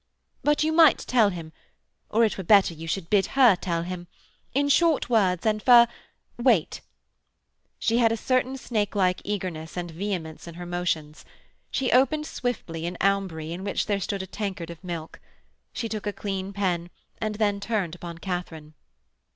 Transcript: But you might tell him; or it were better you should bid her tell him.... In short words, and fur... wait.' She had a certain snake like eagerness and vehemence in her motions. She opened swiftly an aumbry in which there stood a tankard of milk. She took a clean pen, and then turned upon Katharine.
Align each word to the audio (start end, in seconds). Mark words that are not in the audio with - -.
But 0.43 0.63
you 0.63 0.73
might 0.73 0.97
tell 0.97 1.29
him; 1.29 1.53
or 2.09 2.25
it 2.25 2.35
were 2.35 2.43
better 2.43 2.73
you 2.73 2.87
should 2.87 3.07
bid 3.07 3.27
her 3.37 3.55
tell 3.55 3.83
him.... 3.83 4.07
In 4.51 4.67
short 4.67 5.11
words, 5.11 5.45
and 5.45 5.61
fur... 5.61 5.85
wait.' 6.39 6.81
She 7.77 7.99
had 7.99 8.11
a 8.11 8.17
certain 8.17 8.57
snake 8.57 8.95
like 8.95 9.21
eagerness 9.23 9.77
and 9.77 9.91
vehemence 9.91 10.47
in 10.47 10.55
her 10.55 10.65
motions. 10.65 11.23
She 11.69 11.91
opened 11.91 12.25
swiftly 12.25 12.87
an 12.87 12.97
aumbry 12.99 13.51
in 13.51 13.63
which 13.63 13.85
there 13.85 13.99
stood 13.99 14.23
a 14.23 14.25
tankard 14.25 14.71
of 14.71 14.83
milk. 14.83 15.19
She 15.71 15.87
took 15.87 16.07
a 16.07 16.13
clean 16.13 16.51
pen, 16.51 16.89
and 17.19 17.35
then 17.35 17.59
turned 17.59 17.93
upon 17.93 18.17
Katharine. 18.17 18.73